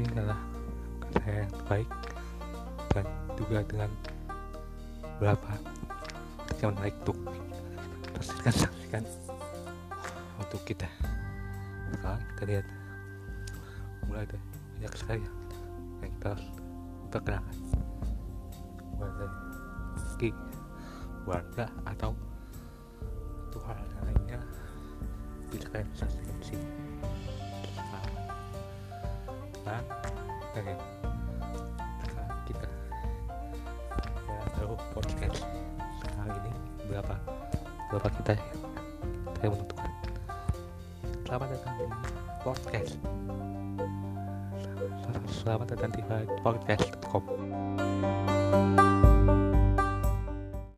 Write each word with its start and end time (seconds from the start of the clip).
ini 0.00 0.08
adalah 0.16 0.40
saya 1.12 1.44
yang 1.44 1.52
terbaik 1.52 1.90
dan 2.96 3.06
juga 3.36 3.58
dengan 3.68 3.90
beberapa 5.20 5.52
yang 6.64 6.72
menarik 6.72 6.96
untuk 7.04 7.16
saksikan 8.24 8.54
saksikan 8.64 9.04
untuk 10.40 10.60
kita. 10.64 10.88
Sekarang 11.92 12.22
kita 12.32 12.42
lihat. 12.48 12.66
Mulai 14.08 14.24
ada 14.26 14.38
banyak 14.80 14.92
sekali 14.96 15.22
yang 16.00 16.12
kita 16.16 16.26
harus 16.32 16.48
perkenalkan. 17.12 17.56
Mulai 18.96 19.12
dari 19.20 19.38
segi 20.00 20.30
warga 21.28 21.68
atau 21.84 22.16
Tuhan 23.52 23.76
lainnya. 24.08 24.40
Bisa 25.52 25.68
kalian 25.68 25.88
saksikan 25.92 26.38
sini 26.40 26.79
oke. 29.78 30.74
Sekarang 32.02 32.40
kita. 32.48 32.66
Ya 34.26 34.42
tahu 34.58 34.74
podcast 34.96 35.46
sekarang 36.00 36.34
ini 36.42 36.52
berapa 36.90 37.14
berapa 37.92 38.08
kita 38.22 38.34
saya 39.38 39.48
menentukan. 39.52 39.90
Selamat 41.26 41.48
datang 41.54 41.74
di 41.78 41.86
podcast. 42.42 42.98
Selamat 45.30 45.66
datang 45.72 45.90
di 45.94 46.02
podcast.com 46.42 47.24